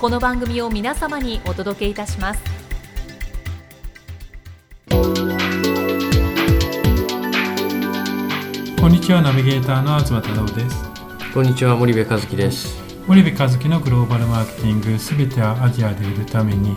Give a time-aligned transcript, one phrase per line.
[0.00, 2.40] この番組を皆様にお届けいたします。
[8.80, 10.84] こんにちはナビゲーターの東太郎です。
[11.34, 12.80] こんにちは森部和樹です。
[13.08, 16.76] 森部和樹のグローバルマーケティングすべてはアジアで売るために。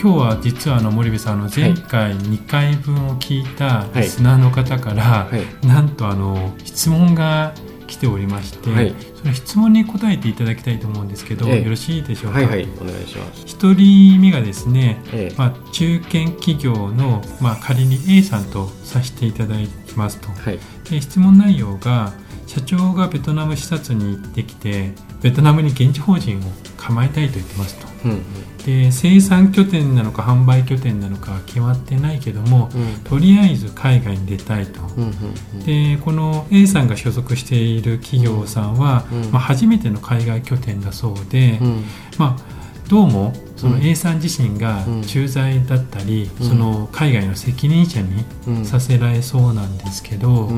[0.00, 5.28] 今日は実はあの森部さんの前回2回分を聞いたリスナーの方から、
[5.62, 7.52] なんとあの質問が
[7.86, 12.38] 来ておりまして、はい、その質問に答えていただきたいと思うんですけど、ええ、よろしいでしょうか？
[12.38, 13.42] はい、はい、お願いします。
[13.46, 20.28] 一人目がですね、え、まあ中堅企業のまあ仮に A さんとさせていただきますと。
[20.28, 20.58] はい、
[20.90, 22.12] で質問内容が
[22.46, 26.42] 社長がベトナム視察に行ってきてベトナムに現地法人を
[26.76, 27.86] 構えたいと言ってますと。
[28.04, 28.22] うんうん
[28.66, 35.10] で生産拠点なのか販売拠点なのかは決まってないけども、うん、とりあえず海外に出たいと、うんうん
[35.54, 41.84] うん、でこの A さんが所属している企業さんは、うん、まあ、初めての海外拠点だそうで、うん、
[42.18, 48.24] まあどうもその A さん自身が駐在だったり、その海外の責任者に
[48.66, 50.50] させられそうなんですけど、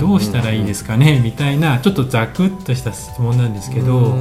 [0.00, 4.14] どうしたらいいですかねみたいなちょっとざくっとした質問なんですけど、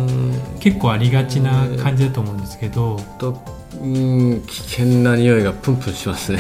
[0.60, 2.98] 結構ありがちな感じだと思うんですけど。
[3.80, 6.40] うん危険な匂いがプンプンしますね。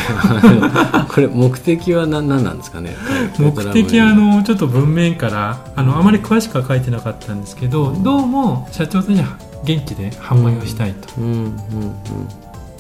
[1.09, 2.95] これ目的は何なんですかね
[3.37, 9.23] 目的はあのちょっと文面からあのあまり詳しくは書いてなかったんですけどどうも社長さんに
[9.63, 11.09] 現地で販売をしたいと。
[11.17, 11.47] うんうんうん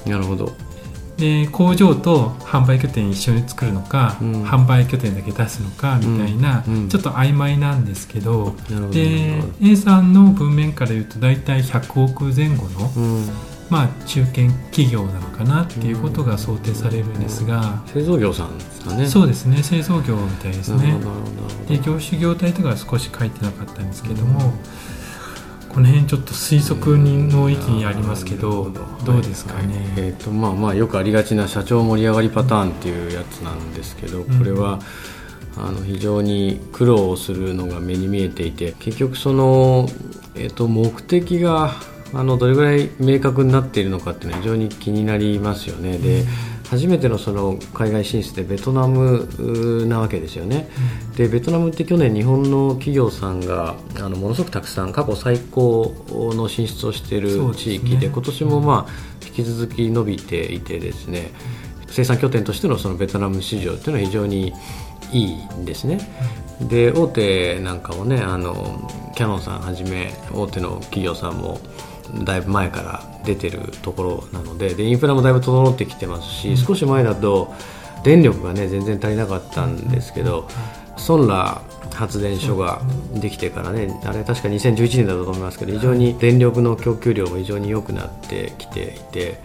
[0.05, 0.51] うん、なるほど。
[1.17, 8.55] で工場と販売拠点一緒に作るのか、うん、販売拠点だけ出すのかみたいな、ちょっと曖昧なんですけど
[8.91, 12.91] で A さんの文面から言うと大体100億前後の、
[13.71, 19.07] まあ、中堅企業なのかなっていうことが想定されるんですが、製造業さんですかね。
[19.07, 20.99] そうですね製造業みたいですね。
[21.67, 24.53] で業種業態とかは少し書いてなかったんですけども、
[25.77, 28.71] この辺ちょっと推測の域にありますけど
[29.05, 29.13] ど。
[29.13, 34.79] うですかね、はい、えーとまあ、まあよくありがちな社長盛り上がりパターンっていうやつなんですけどこれは、
[35.55, 39.87] あの非常に苦労するのが目に見えていて結局その、
[40.33, 41.75] えー、と目的が
[42.11, 45.99] あのどれぐらい明確になっているのかっていうのは非常に気になりますよね。
[45.99, 46.25] で、
[46.69, 50.69] 初めてのその海外進出でベトナムなわけですよね、
[51.09, 55.95] うん、でベトナムって去年日本の企業さんがあのものすごくたくさん過去最高
[56.35, 61.31] の進出をしている地域で、ね、今年もまあ引き続き伸びていてですね、
[61.87, 64.53] うん、生産拠点としてのそのベトナム市場っていうのは非常に
[65.13, 65.99] いいんですね、
[66.59, 71.61] うん、で大手なんかもねあのキャノンさんはじめ大手の企業さんも
[72.23, 77.53] だいぶ前から出てるところなのででインフラもだいぶ整ってきてますし、うん、少し前だと
[78.03, 80.47] 電力がね全然足りなかったんですけど、
[80.97, 81.61] ソンラ
[81.93, 82.81] 発電所が
[83.15, 89.39] できてからねあれ確か2011年だと思いますけど非常に電力の供給量も非常に良くなってきていて。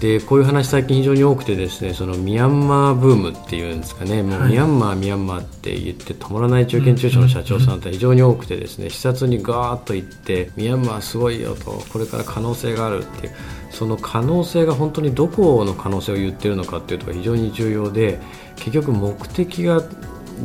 [0.00, 4.22] でこういう話最近非常に多くてですねそのミャンマーブームっていうんですかね。
[4.22, 13.32] もうミャンマー、ミャンマーって言って止まらない中堅中小の社長さんって非常に多くてですね視察にガーッと行ってミャンマーすごいよとこれから可能性があるっていう
[13.70, 18.18] その可能性が本当にどこの可能性を言ってるのかっていうところが非常に重要で
[18.56, 19.82] 結局目的が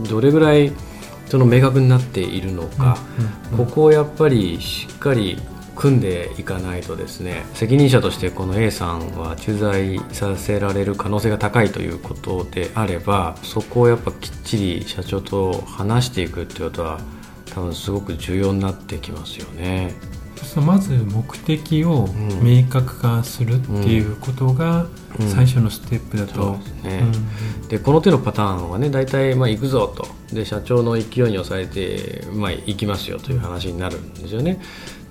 [0.10, 0.74] どれぐらい
[1.28, 2.98] その明確になっているのか、
[3.58, 5.40] ここをやっぱりしっかり
[5.76, 17.00] 組んでいかないとですね責任者としてこの A さんは駐在させられる可能性が高いということであればそこをやっぱきっちり社長と話していくっていうことは
[17.54, 19.94] 多分すごく重要になってきますよね。
[20.62, 22.08] まず目的を
[22.42, 24.88] 明確化するっていうことが
[25.34, 30.08] 最初のステップだと、うんうん、でこの手のパターンはね大体まあ行くぞと。
[30.34, 34.60] で社長の勢いに抑えて、まあ、行きますよという話になるんですよね。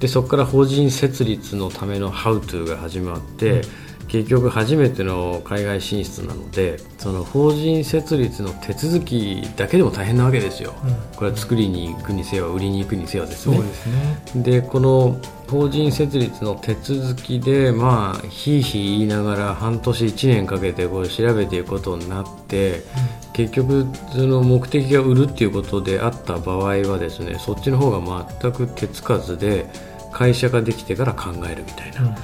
[0.01, 3.63] でそこから法人設立のための「How to」が始まって、
[4.09, 13.59] 結局初めての海外進出なのでその法人設立の手続きだけでも大変なわけですよ、うん、これは作りに行くにせよ売りに行くにせよですね。
[13.59, 14.43] ですね。
[14.43, 15.17] でこの
[15.49, 22.81] 法人設立の手続きでまあひいひい言いながら半年1年かけてこれ調べていくことになって、う
[23.31, 29.67] ん、結局その目的が売るっていうことであった場合はですねそっちの方が全く手つかずで
[30.15, 32.15] 会社ができてから考えるみたいな、うん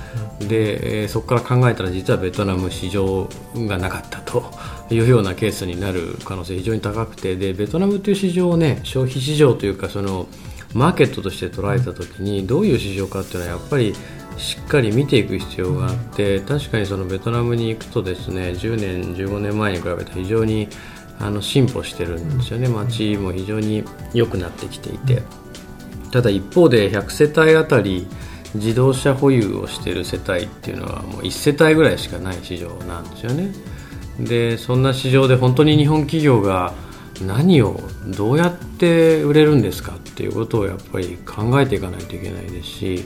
[0.40, 4.50] うん、で、えー、そこから考えたら実はベトナム市場がなかったと。
[4.92, 7.36] いうようなケースになる可能性非常に高くて。
[7.36, 10.26] でベトナムという市場をね消費市場というかその
[10.74, 13.94] マーケットとして捉えた時にどういう市場かっていうのはやっぱり
[14.36, 20.68] しっかり見ていく必要があって確かにそのベトナムに行くとですね10年15年前に比べて非常に
[21.20, 22.66] あの進歩してるんですよね。
[22.66, 23.84] 街も非常に
[24.14, 25.22] 良くなってきていて
[26.10, 28.06] ただ一方で100世帯あたり
[28.54, 33.52] 自動車保有をしている世帯っていうのはもう1世帯ぐらいしかない市場なんですよね。
[34.18, 36.74] でそんな市場で本当に日本企業が
[37.22, 37.80] 何を
[38.16, 43.04] どうやって売れるんですかっていうことをやっぱり考えていかないといけないですし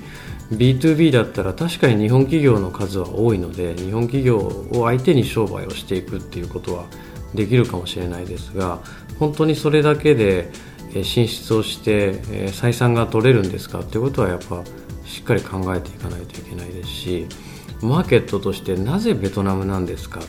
[0.53, 6.87] B2B だったら確かに日本企業の数は多いので日本企業を相手に商売をしていくっていうことは
[7.35, 8.81] できるかもしれないですが
[9.19, 10.51] 本当にそれだけで
[11.03, 12.13] 進出をして
[12.53, 14.63] 採算が取れるんですかっていうことはやっぱ
[15.05, 17.27] しっかり考えていかないといけないですし
[17.83, 20.21] マーケットとしてなぜベトナムなんですか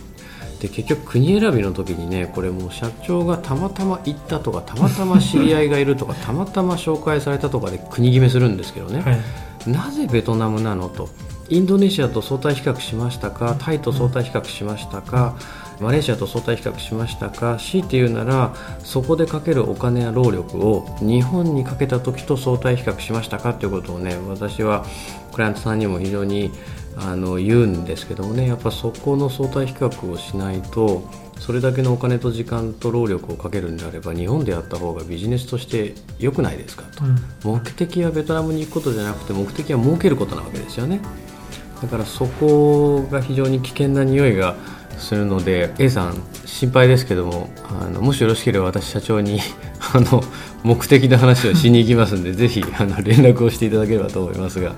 [0.60, 11.08] で結局国選びの時にねこれもう社長がたまたま行ったとかたまたま知り合いがいるとか たまたま紹介されたとかで国決めするんですけどね、はい、なぜベトナムなのと
[11.48, 15.36] インドネシアと相対比較しましたかタイと相対比較しましたか、
[15.80, 17.58] マレーシアと相対比較しましたか？
[17.58, 23.54] 強いて言うならそこでかけるお金や労力を日本にかけた時と相対比較しましたか？
[23.54, 24.86] ということをね私は
[25.32, 26.50] クライアントさんにも非常に
[26.96, 28.48] あの言うんですけどもね。
[28.48, 31.08] やっぱそこの相対比較をしないと
[31.38, 36.84] それだけのお金と時間と労力をかけるんであれば日本でやった方がビジネスとして良くないですか？
[36.96, 41.00] と、うん、目的はベトナムに行くことじゃなくて目的は儲けることなわけですよね。
[41.82, 44.56] だからそこが非常に危険な匂いが
[44.98, 47.50] するので A さん心配ですけども
[47.80, 49.40] あのもしよろしければ私社長に
[49.94, 50.22] あの
[50.62, 54.74] 目的の話をしに行きますんで ぜひあの連絡をしていただければと思いますが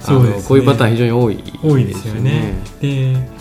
[0.00, 1.60] そうです、ね、こういうパターン非常に多いですよね。
[1.62, 3.35] 多いですよねで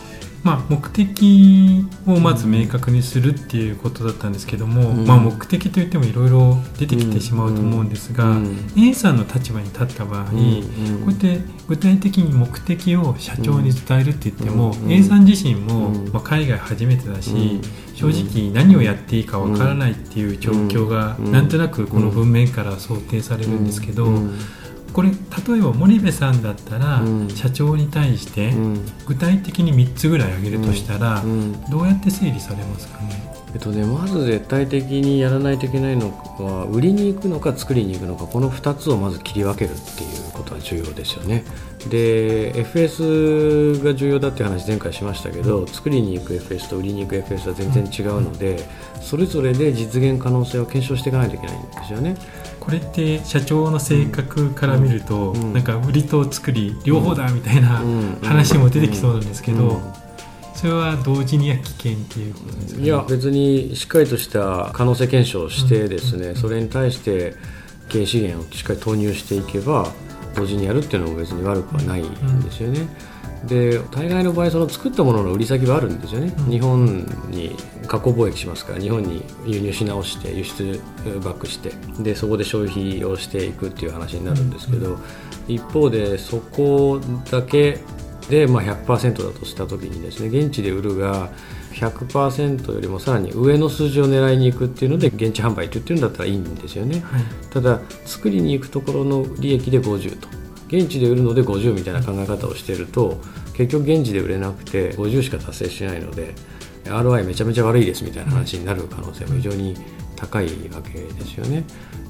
[0.45, 17.59] まあ、目的をまず明確にするっていうことだったんですけども、うん、まあ、目的といってもいろいろ出てきてしまうと思うんですが、うん、A さんの立場に立った場合、うん、こうやって具体的に目的を社長に伝えるって言っても、A さん自身も、まあ、海外初めてだし、
[17.95, 21.45] 正直何をやっていいかわからないっていう状況がなん。
[21.47, 24.05] となくこの文面から想定されるんですけど。
[24.95, 27.03] これ例えば森部さんだったら、
[27.35, 28.53] 社長に対して
[29.05, 31.21] 具体的に3つぐらい挙げるとしたら、
[31.69, 33.31] どうやって整理されますかね？
[33.53, 41.43] えっとね、まず絶対的にやらないといけないのは売りに行くのか作りに行くのかこの2つをまず切り分けるっていうことは重要ですよね。
[41.89, 48.67] で FS が重要だって話前回しましたけど作りに行く FS と売りに行く FS は全然違うので
[49.01, 52.15] それぞれで実現可能性を検証していかないといけないんですよね。
[52.59, 57.81] これって社長の性格から見ると、うん、なんか売りと作り両方だみたいな
[58.23, 59.81] 話も出てきそうなんですけど、
[60.55, 67.35] それは同時には危険っていうことですか、ね、いや別にしっかりとした可能性検証をしてですね、それに対して
[67.89, 69.91] 経営資源をしっかり投入していけば
[70.35, 72.81] 同時にやるっていうのも別に悪くはないんですよね。
[72.81, 73.15] うん
[73.47, 77.55] で大概の場合その作ったものの売り先はあるんですよね、うん、日本に
[77.87, 80.81] 加工貿易しますから日本に輸入し直して輸出
[81.23, 84.99] バックしてでそこで消費をしていくっていう話になるんですけど、うん、
[85.47, 86.99] 一方でそこ
[87.29, 87.79] だけ
[88.29, 91.29] で、まあ、100%だとした時にですね現地で売るが
[91.75, 100.45] 100%よりもさらに上の数字を狙いに行くっていうので現地販売と言ってるんだったらいいんですよね、はい、ただ作りに行くところの利益で50と。
[100.67, 103.21] 現地で売るので50みたいな考え方をしていると
[103.53, 106.33] 結局現地で売れなくて50しか達成しないので
[106.85, 109.75] ROI めちゃめちゃ悪いですみたいな話になる可能性も非常に
[110.15, 111.63] 高いわけですよね。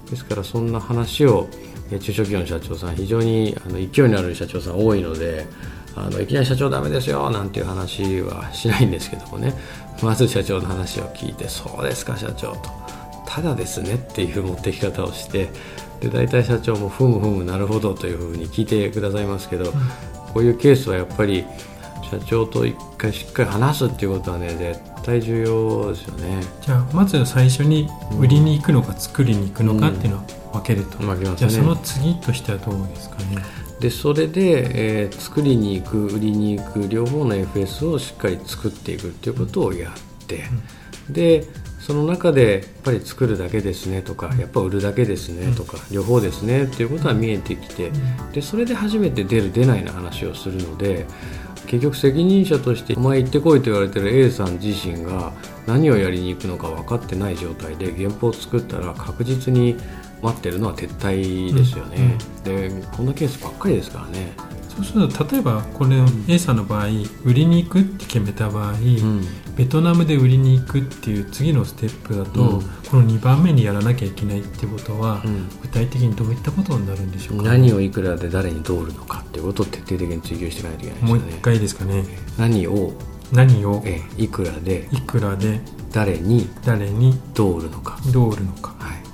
[0.10, 1.50] ですからそんな話を
[1.90, 5.46] 中小企業の社長さん非常にあの勢いのある社長さん多いので
[5.96, 9.54] あのいきなり社長ダメですよなんていう話はしないんですけどもね。
[10.02, 12.70] まず社長の話を聞いてそうですか社長と。
[13.25, 15.50] ただですねっていう持ってき方をして
[16.00, 19.72] で大体社長もふむふむなるほどというふうに聞いてくださいますけど、うん、
[20.34, 21.46] こういうケースはやっぱり
[22.10, 26.42] 社長と一回しっかり話すっていうことはね絶対重要ですよね。
[26.62, 30.24] じゃあまず最初に売りに行くのか作りに行くのかっていうのは
[30.54, 40.46] 分けると、うん、じゃあその次としてはどうですかねでそれで、えー、作りに行く売りに行く両方の FS をしっかり作っていくっていうことをやって、
[41.08, 41.44] うん、で
[41.80, 47.92] その中でやっぱり作るだけですねとかやっぱ売るだけですねとか両方ですねっていうことは見えてきて
[48.34, 51.06] でそれで初めて出る出ないの話をするので
[51.68, 55.32] 結局責任者としてお前行ってこいと言われてる A さん自身が
[55.68, 59.77] 何をやりに行くのか分かってない状態で原稿を作ったら確実に
[60.25, 64.34] 待ってるのは撤退ですよね、でこんなケースばっかりですからね。
[64.75, 65.96] そうすると例えばこれ
[66.27, 66.88] A さんの場合
[67.24, 69.22] 売りに行くって決めた場合、うん、
[69.55, 81.20] ベトナムで売りに行くっていう次のステップだと、うん、この2番目にやらなきゃいけないってことは、うん、具体的にどういったことになるんでしょうか、何をいくらで誰にどう売るのかっていうことを徹底的に追求していかないといけないですね。
[81.20, 82.03] もう一回ですかね。
[82.38, 82.94] 何を？
[83.32, 83.82] 何を？
[83.86, 84.89] えいくらで？
[84.91, 85.62] いくらで？
[85.94, 86.50] 誰に？
[86.65, 87.17] 誰に？
[87.34, 87.98] どう売るのか。
[88.12, 89.05] どう売るのか、はい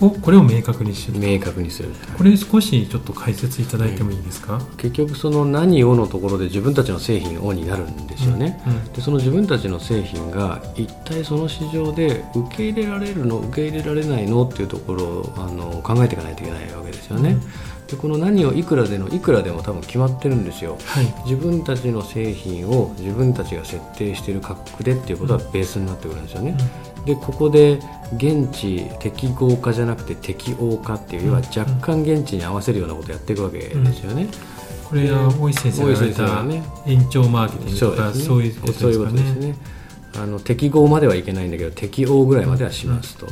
[0.00, 1.18] をこれを明確にする。
[1.18, 1.90] 明確にする。
[2.16, 17.40] これ少しちょっと解説いただいてもいいですか、結局その何をのところで自分たちの製品をになるんですよね、うんうん、でその自分たちの製品が一体その市場で受け入れられるの受け入れられないのっていうところをあの考えていかないといけないわけですよね、うん。
[17.86, 26.56] でこの何をいくらでのいくらでも多分決まってるんですよ、はい、自分たちの製品を自分たちが設定している価格でっていうことはベースになってくるんですよね、
[26.97, 27.80] うん、でここで
[28.16, 34.30] 現地適合化じゃなくて適応化っていう要は若干現地に合わせるようなことをやっていくわけですよね、うん。
[34.84, 39.56] これは大石先生が言われた延長マーケティングとかそういうことですかね。
[40.16, 43.26] あの適合まではいけないんだけど適応ぐらいまではしますと、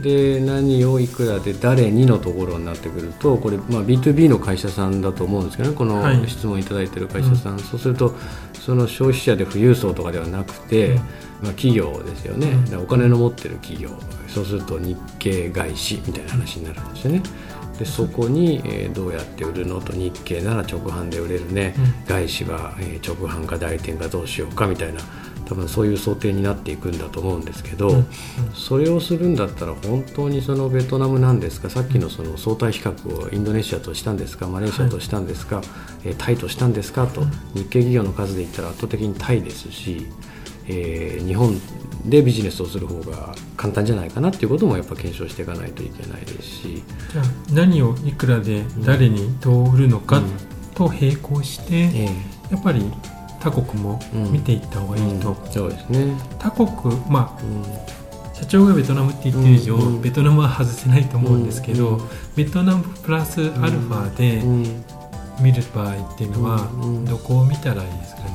[0.00, 8.14] で何をいくらで誰にのところになってくるとこれ、まあ、B2B の会社さんだと思うんですけどねこの質問いただいている会社さん、はい、そうすると
[8.54, 11.06] その消費者で富裕層とかではなくて、うん、まあ、
[11.48, 13.90] 企業ですよね、うん、お金の持ってる企業。
[14.28, 17.22] そうすると日系外資みたいな話になるんですよね。
[17.78, 25.00] でそこに、えー、どうやって売るのと日系なら直販で売れるね、うん、外資は、えー、直販か代理店かどうしようかみたいな
[25.52, 28.06] 多分そういう想定になっていくんだと思うんですけど、うんうん、
[28.54, 35.64] それをするんだったら本当にそのベトナムなんですかさっきのその相対比較をインドネシアとしたんですかマレーシアとしたんですか、はい、
[36.06, 37.20] えタイとしたんですかと、
[37.54, 40.06] 日系企業の数で言ったら圧倒的にタイですし、
[40.68, 41.60] えー、日本
[42.06, 46.82] でビジネスをする方が簡単じゃないかなっていうこともやっぱ検証していかないといけないですし。
[47.12, 50.22] じゃあ何をいくらで誰にどう売るのか
[50.74, 52.08] と並行して、うんえ。
[52.48, 52.90] ー、やっぱり
[53.42, 53.98] 他国も
[54.30, 56.16] 見ていった方がいいと、うん、そうですね。
[56.38, 56.68] 他国
[57.08, 62.00] まあ、社長がベトナムって言ってる以上、ベトナムは外せないと思うんですけど、
[62.36, 64.42] ベトナムプラスアルファで
[65.40, 66.68] 見る場合っていうのは、
[67.08, 68.28] どこを見たらいいですかね、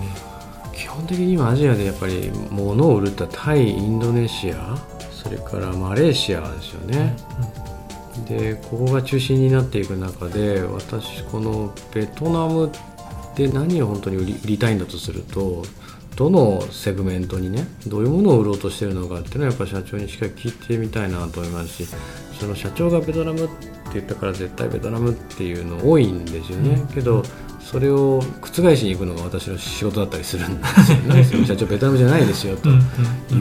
[0.73, 4.77] 基本的に今アジアでやっぱり物を売るってタイインドネシア
[5.11, 7.15] それからマレーシアですよね、
[8.27, 12.71] でここが中心になっていく中で私このベトナム
[13.38, 15.63] で何を本当に売り売りたいんだとすると
[16.15, 21.96] どのセグメントにねどういうものを売ろうとしてるのかっていうのはやっぱ社長にしっかり聞いてみたいなと思いますし
[22.39, 23.53] その社長がベトナムって
[23.94, 27.22] 言ったから絶対ベトナムっていうの多いんですよね、うん、けど
[27.60, 30.67] それを覆しに行くのが私の仕事だったりするんで
[31.24, 31.46] すよね。
[31.46, 32.74] 社長ベトナムじゃないですよとい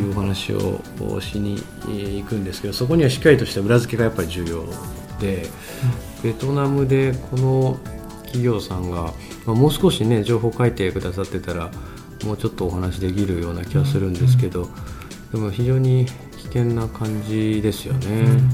[0.00, 0.83] うお話を
[1.21, 4.65] しに行くんですけどそこにはしっかりとした裏付けがやっぱり重要
[5.21, 5.49] で
[6.25, 7.79] ベトナムでこの
[8.37, 9.12] 企業さんが
[9.47, 11.71] まあ、もう少しね情報書いてくださってたら
[12.25, 14.71] もうちょっとお話できるような気はするんですけど、うん。
[15.33, 18.07] でも非常に危険な感じですよね。
[18.09, 18.50] うん、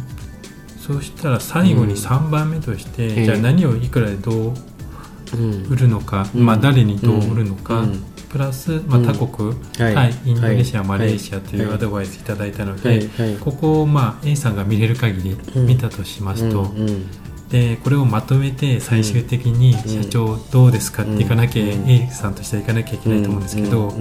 [0.78, 4.54] そうしたら最後に3番目として、うん、じゃあ何をいくらでどう
[5.70, 7.86] 売るのか、まあ、誰にどう売るのか、
[8.28, 16.74] プラス、まあ、他国、はい、インドネシア、はい、マレーシアというアドバイスいただいたので、はい、ここを、まあ、A さんが見れる限り見たとしますと、
[17.52, 23.92] でこれをまとめて最終的に社長どうですかっていかなきゃ、A さんとしてはいかなきゃいけないと思うんですけど、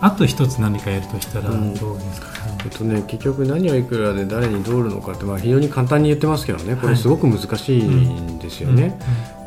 [0.00, 2.28] あと一つ何かやるとしたらどうですか、
[2.64, 6.74] えっとね、結局何をいくらで誰にどう売るのかって、まあ、非常に簡単に言ってますけどね。
[6.76, 8.98] これすごく難しいんですよね。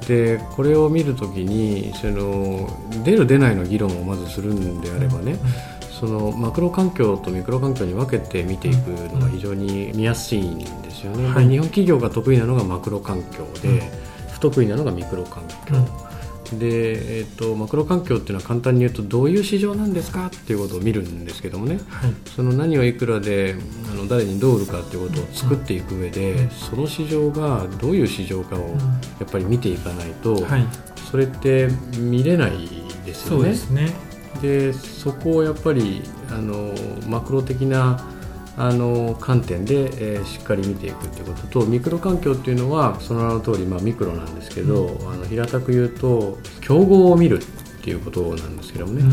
[0.07, 2.69] でこれを見るときにその
[3.03, 5.39] 出る出ないの議論をまずするんであればね、
[5.99, 13.79] そのマクロ環境とミクロ環境に分けて見ていくのが非常に見やすいんですよね、はい、日本企業が得意なのがマクロ環境で、うん、
[14.31, 15.75] 不得意なのがミクロ環境、
[16.51, 23.55] うん、で、えーと、マクロ環境っていうのは簡単に言うとどういう市場なんですかっていうことを見るんですけどもね、はい、その何をいくらで
[23.89, 28.75] あの誰にどう売るかっていうことを作っていく上で、うん、その市場がどういう市場かをや
[29.23, 30.67] っぱり見ていかないと、はい、
[31.09, 32.67] それって見れない
[33.05, 33.37] ですよね。
[33.37, 34.04] そうですね
[34.41, 36.73] でそこをやっぱりあの
[37.07, 38.09] マクロ的な
[38.57, 47.39] あの観点で、えー、しっかり見ていくということとミクロ環境っていうのはその名の通りまり、あ、ミクロなんですけど、うん、あの平たく言うと競合を見る
[47.85, 49.03] っていうことなんですけどもね。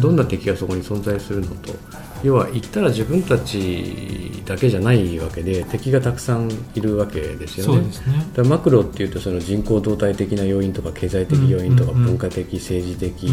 [0.00, 1.74] どんな敵がそこに存在するのと。
[2.22, 7.82] 要は言ったら自分たちだけじゃないわけで敵がたくさんいるわけですよね。
[7.82, 7.90] ね。
[8.32, 13.30] だマクロっていうとその人口動態的な要因とか経済的要因とか文化的政治的、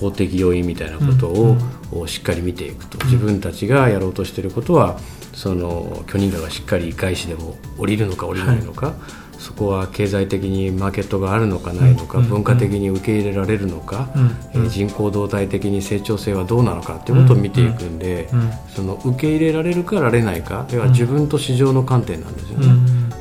[0.00, 1.58] 法的要因みたいなこと
[1.98, 3.04] をしっかり見ていくと。
[3.06, 5.00] 自分たちがやろうとしていることは
[5.32, 14.10] その許認可がしっかり外資でも降りるのか降りないのか、はいそこは経済的にマーケットがあるのかないのか、文化的に受け入れられるのか、
[14.52, 18.28] えー、人口動態的に成長性はどうなのかということを見ていくんで、
[18.74, 22.66] その受け入れられるかられないか要は自分と市場の観点なんですよね。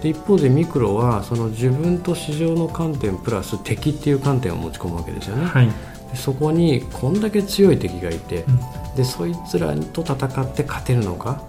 [0.01, 5.45] で一方でミクロはその自分と市場の観点プラス敵っていう観点を持ち込むわけですよね。
[5.45, 5.69] はい、
[6.15, 8.43] そこにこんだけ強い敵がいて、
[8.95, 11.43] でそいつらと戦って勝てるのか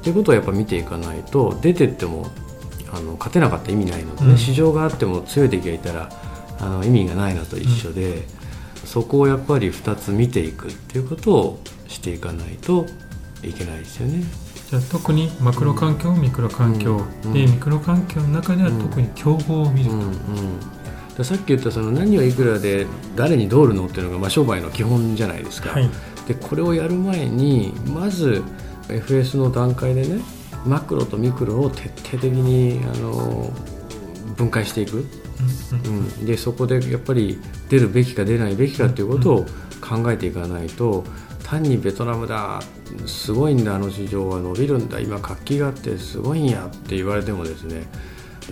[0.00, 2.26] っていうことをやっぱ見ていかないと出てっても
[2.96, 6.08] あの勝てなかった意味ないのでね、うん、市場があっても強い敵がいたら
[6.60, 8.22] あの意味がないのと一緒で、うん、
[8.86, 12.86] そこをやっぱり2つ見ていくっていうことをしていかないと
[13.42, 14.24] いけないですよね。
[14.70, 19.90] じゃあ特にマクロ環境、ミクロ環境、うん、でミクロ環境の中では特に競合を見る。
[21.16, 21.24] と。
[21.24, 25.88] さっき言ったその何をいくらで誰にどうるのっていうのがまあ商売の基本じゃないですか、はい、
[26.26, 28.42] でこれをやる前にまず
[28.88, 30.20] FS の段階でね
[30.66, 33.52] マクロとミクロを徹底的にあの
[34.36, 35.04] 分解していく、
[35.86, 35.88] う
[36.22, 39.44] ん、でそこでやっぱり出るべきか出ないべきかということを
[39.80, 41.04] 考えていかないと
[41.42, 42.60] 単にベトナムだ
[43.06, 47.86] すごいんだあの市場は伸びるんだ今活気があってすごいんやって言われてもですね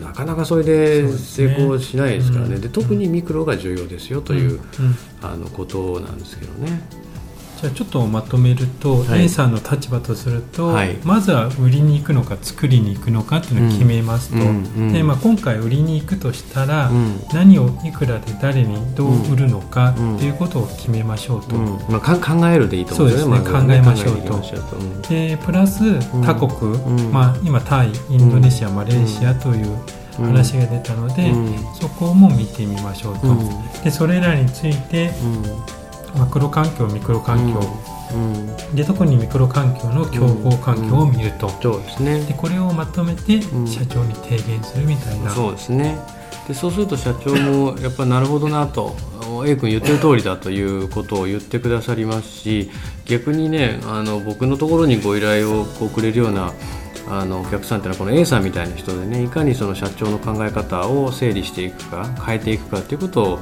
[0.00, 2.58] なかなかそれで成功しないですからね。
[2.58, 4.60] で、特にミクロが重要ですよという、
[5.20, 6.80] あのことなんですけどね。
[7.62, 23.36] じゃあちょっとまとめると、はい、A さんの立場とすると、はい、まずは売りに行くのか作りに行くのかっていうのを決めますと、うんうん、でまあ、今回売りに行くとしたら、うん、何をいくらで誰にどう売るのかっていうことを決めましょうと、まあ、考えるでいいと思うんですね。
[23.36, 25.08] そうですね、考えましょうと。
[25.08, 26.76] でプラス他国、
[27.12, 29.78] まあ、今タイインドネシア、マレーシアという
[30.16, 31.32] 話が出たので、
[31.80, 33.36] そこも見てみましょうと、
[33.84, 35.12] でそれらについて、
[36.16, 37.60] マクロ環境ミクロ環境、
[38.14, 38.34] うん。
[38.34, 42.20] うん、で特にミクロ環境の競合環境を見ると、そうですね。
[42.24, 45.98] でこれをまとめて社長に提言するみたいな、そうですね。
[46.48, 48.96] でそうすると社長も やっぱなるほどなと。
[49.46, 52.70] A 君言ってる通りだということを言ってくださりますし
[53.06, 56.52] 逆にねあの僕のところにご依頼をこうくれるような
[57.08, 63.38] あのお客さんっていうのはこの A さんみたいな人でねいかにその社長の考え方を整理していくか変えていくかということを